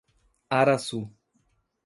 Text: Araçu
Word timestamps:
Araçu 0.49 1.01